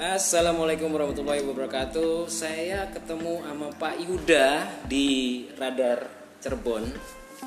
Assalamualaikum 0.00 0.96
warahmatullahi 0.96 1.44
wabarakatuh. 1.44 2.24
Saya 2.24 2.88
ketemu 2.88 3.44
sama 3.44 3.68
Pak 3.76 4.00
Yuda 4.00 4.64
di 4.88 5.44
Radar 5.60 6.08
Cirebon. 6.40 6.88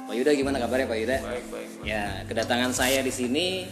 Pak 0.05 0.13
Yuda 0.13 0.37
gimana 0.37 0.61
kabarnya 0.61 0.85
Pak 0.85 0.99
Yuda? 1.01 1.17
Baik, 1.25 1.45
baik. 1.49 1.69
Ya, 1.81 2.21
kedatangan 2.29 2.69
saya 2.69 3.01
di 3.01 3.09
sini 3.09 3.65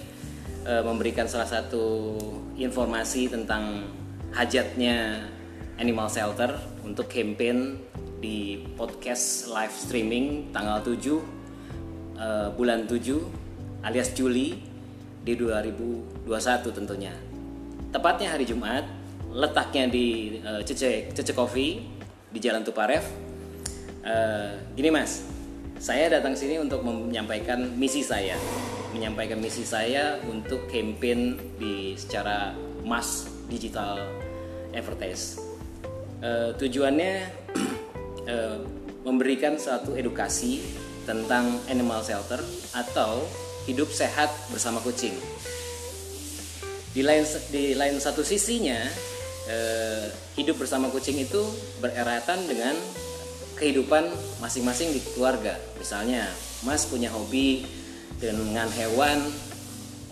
eh, 0.65 0.81
memberikan 0.81 1.29
salah 1.29 1.45
satu 1.45 2.17
informasi 2.57 3.29
tentang 3.29 3.85
hajatnya 4.33 5.29
Animal 5.77 6.09
Shelter 6.09 6.57
untuk 6.81 7.05
campaign 7.05 7.77
di 8.17 8.65
podcast 8.73 9.45
live 9.53 9.77
streaming 9.77 10.49
tanggal 10.49 10.81
7 10.81 10.89
eh, 12.17 12.49
bulan 12.57 12.89
7 12.89 13.85
alias 13.85 14.09
Juli 14.17 14.57
di 15.21 15.37
2021 15.37 16.25
tentunya. 16.73 17.13
Tepatnya 17.91 18.31
hari 18.31 18.47
Jumat, 18.47 18.87
letaknya 19.35 19.91
di 19.91 20.39
eh, 20.39 20.63
Cece 20.63 21.11
Cece 21.11 21.35
Coffee 21.35 21.83
di 22.31 22.39
Jalan 22.39 22.63
Tuparev. 22.63 23.03
Eh, 24.07 24.51
gini 24.79 24.87
Mas, 24.87 25.27
saya 25.75 26.07
datang 26.07 26.31
sini 26.31 26.55
untuk 26.55 26.87
menyampaikan 26.87 27.67
misi 27.75 27.99
saya, 27.99 28.39
menyampaikan 28.95 29.43
misi 29.43 29.67
saya 29.67 30.23
untuk 30.23 30.71
campaign 30.71 31.35
di 31.59 31.91
secara 31.99 32.55
mass 32.87 33.27
digital 33.51 33.99
advertise. 34.71 35.43
Eh, 36.23 36.55
tujuannya 36.55 37.13
eh, 38.31 38.57
memberikan 39.03 39.59
suatu 39.59 39.99
edukasi 39.99 40.63
tentang 41.03 41.59
animal 41.67 41.99
shelter 42.07 42.39
atau 42.71 43.27
hidup 43.67 43.91
sehat 43.91 44.31
bersama 44.47 44.79
kucing. 44.79 45.13
Di 46.91 47.01
lain 47.07 47.23
di 47.47 47.71
lain 47.71 47.95
satu 48.03 48.19
sisinya, 48.19 48.79
eh, 49.47 50.11
hidup 50.35 50.59
bersama 50.59 50.91
kucing 50.91 51.15
itu 51.23 51.39
bereratan 51.79 52.43
dengan 52.47 52.75
kehidupan 53.55 54.11
masing-masing 54.43 54.91
di 54.91 54.99
keluarga. 55.15 55.55
Misalnya, 55.79 56.27
Mas 56.67 56.83
punya 56.83 57.07
hobi 57.13 57.63
dengan 58.19 58.67
hewan, 58.75 59.23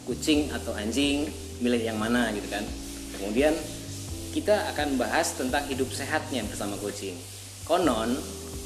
kucing 0.08 0.50
atau 0.56 0.72
anjing, 0.74 1.28
milih 1.60 1.84
yang 1.84 2.00
mana 2.00 2.32
gitu 2.32 2.48
kan. 2.48 2.64
Kemudian 3.20 3.52
kita 4.32 4.72
akan 4.72 4.96
bahas 4.96 5.36
tentang 5.36 5.68
hidup 5.68 5.92
sehatnya 5.92 6.48
bersama 6.48 6.80
kucing. 6.80 7.18
Konon 7.68 8.16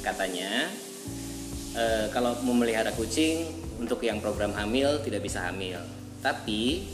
katanya 0.06 0.70
eh, 1.74 2.06
kalau 2.14 2.38
memelihara 2.46 2.94
kucing 2.94 3.50
untuk 3.82 4.00
yang 4.06 4.22
program 4.22 4.54
hamil 4.54 5.02
tidak 5.02 5.26
bisa 5.26 5.42
hamil. 5.50 5.82
Tapi 6.22 6.86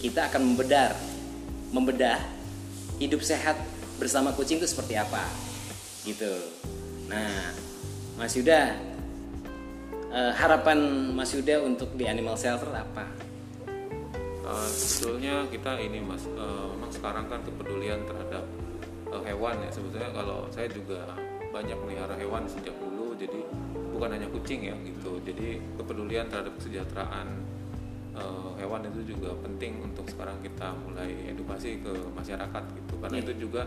kita 0.00 0.32
akan 0.32 0.52
membedar, 0.52 0.96
membedah 1.70 2.18
hidup 2.96 3.20
sehat 3.20 3.60
bersama 4.00 4.32
kucing 4.32 4.56
itu 4.56 4.66
seperti 4.66 4.96
apa, 4.96 5.28
gitu. 6.08 6.32
Nah, 7.06 7.52
Mas 8.16 8.32
Yuda, 8.32 8.76
eh, 10.10 10.32
harapan 10.34 11.12
Mas 11.12 11.36
Yuda 11.36 11.60
untuk 11.60 11.92
di 11.94 12.08
animal 12.08 12.34
shelter 12.40 12.72
apa? 12.72 13.04
Uh, 14.50 14.66
sebetulnya 14.66 15.46
kita 15.46 15.78
ini 15.78 16.02
mas, 16.02 16.26
uh, 16.34 16.74
memang 16.74 16.90
sekarang 16.90 17.30
kan 17.30 17.38
kepedulian 17.46 18.02
terhadap 18.02 18.42
uh, 19.14 19.22
hewan 19.22 19.54
ya. 19.62 19.70
Sebetulnya 19.70 20.10
kalau 20.10 20.50
saya 20.50 20.66
juga 20.66 21.06
banyak 21.54 21.78
melihara 21.86 22.18
hewan 22.18 22.50
sejak 22.50 22.74
dulu, 22.82 23.14
jadi 23.14 23.46
bukan 23.94 24.10
hanya 24.10 24.26
kucing 24.34 24.66
ya 24.66 24.74
gitu. 24.82 25.22
Jadi 25.22 25.62
kepedulian 25.78 26.26
terhadap 26.26 26.50
kesejahteraan 26.58 27.30
uh, 28.20 28.52
hewan 28.60 28.84
itu 28.86 29.16
juga 29.16 29.32
penting 29.40 29.80
untuk 29.80 30.04
sekarang 30.06 30.36
kita 30.44 30.76
mulai 30.84 31.10
edukasi 31.26 31.80
ke 31.80 31.92
masyarakat 32.12 32.62
gitu. 32.76 32.94
Karena 33.00 33.16
Iya. 33.18 33.24
itu 33.24 33.32
juga 33.48 33.62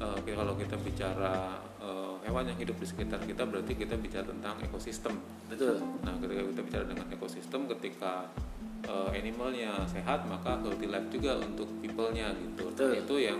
uh, 0.00 0.18
kalau 0.24 0.54
kita 0.56 0.76
bicara 0.80 1.60
uh, 1.78 2.16
hewan 2.24 2.48
yang 2.48 2.58
hidup 2.58 2.76
di 2.80 2.86
sekitar 2.88 3.20
kita, 3.22 3.44
berarti 3.44 3.76
kita 3.76 3.94
bicara 4.00 4.24
tentang 4.26 4.56
ekosistem. 4.64 5.14
Betul. 5.46 5.78
Nah, 6.02 6.16
ketika 6.18 6.42
kita 6.50 6.62
bicara 6.64 6.84
dengan 6.88 7.06
ekosistem, 7.12 7.60
ketika 7.76 8.26
uh, 8.88 9.08
animalnya 9.12 9.84
sehat, 9.86 10.24
maka 10.26 10.56
healthy 10.64 10.88
life 10.88 11.08
juga 11.12 11.36
untuk 11.40 11.68
people-nya 11.84 12.32
gitu. 12.40 12.72
Nah, 12.72 12.96
itu 12.96 13.14
yang 13.20 13.38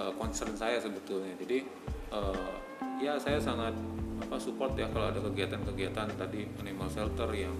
uh, 0.00 0.12
concern 0.16 0.56
saya 0.56 0.80
sebetulnya. 0.80 1.36
Jadi 1.38 1.68
uh, 2.10 2.52
ya 2.98 3.20
saya 3.20 3.38
sangat 3.38 3.74
apa 4.14 4.38
support 4.38 4.78
ya 4.78 4.86
kalau 4.94 5.10
ada 5.10 5.18
kegiatan-kegiatan 5.18 6.06
tadi 6.14 6.46
animal 6.62 6.86
shelter 6.86 7.26
yang 7.34 7.52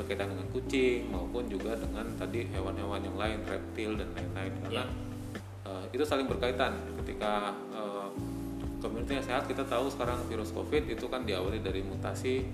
berkaitan 0.00 0.32
dengan 0.32 0.48
kucing 0.48 1.12
maupun 1.12 1.44
juga 1.46 1.76
dengan 1.76 2.08
tadi 2.16 2.48
hewan-hewan 2.48 3.04
yang 3.04 3.16
lain, 3.20 3.38
reptil 3.44 4.00
dan 4.00 4.08
lain-lain 4.16 4.52
karena 4.64 4.84
uh, 5.68 5.84
itu 5.92 6.02
saling 6.02 6.24
berkaitan. 6.24 6.72
Ketika 7.04 7.52
uh, 7.76 8.08
sehat, 9.20 9.44
kita 9.44 9.62
tahu 9.68 9.92
sekarang 9.92 10.16
virus 10.26 10.50
COVID 10.56 10.88
itu 10.88 11.06
kan 11.06 11.28
diawali 11.28 11.60
dari 11.60 11.84
mutasi 11.84 12.46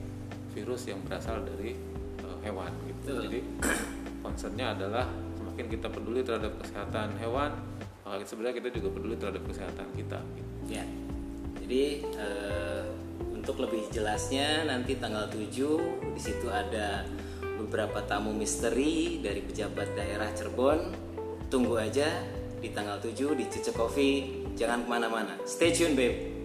virus 0.52 0.90
yang 0.90 0.98
berasal 1.06 1.44
dari 1.46 1.78
uh, 2.26 2.38
hewan 2.42 2.72
gitu. 2.90 3.00
Betul. 3.06 3.20
Jadi 3.30 3.40
concernnya 4.24 4.74
adalah 4.74 5.06
semakin 5.38 5.66
kita 5.70 5.88
peduli 5.88 6.20
terhadap 6.26 6.52
kesehatan 6.60 7.16
hewan, 7.22 7.54
maka 8.02 8.24
sebenarnya 8.26 8.60
kita 8.60 8.68
juga 8.76 8.88
peduli 8.98 9.16
terhadap 9.16 9.42
kesehatan 9.46 9.86
kita. 9.94 10.18
Gitu. 10.34 10.52
Ya. 10.76 10.84
Jadi 11.66 11.84
eh, 12.14 12.84
untuk 13.34 13.58
lebih 13.58 13.90
jelasnya 13.90 14.66
nanti 14.70 14.98
tanggal 15.02 15.26
7 15.26 16.14
di 16.14 16.20
situ 16.20 16.46
ada 16.46 17.02
beberapa 17.56 18.04
tamu 18.04 18.36
misteri 18.36 19.18
dari 19.24 19.40
pejabat 19.40 19.96
daerah 19.96 20.28
Cirebon. 20.36 20.92
Tunggu 21.48 21.80
aja 21.80 22.06
di 22.60 22.68
tanggal 22.70 23.00
7 23.00 23.32
di 23.32 23.44
Cece 23.48 23.72
Coffee. 23.72 24.44
Jangan 24.52 24.84
ke 24.84 24.88
mana-mana. 24.88 25.34
Stay 25.48 25.72
tune, 25.72 25.96
babe. 25.96 26.35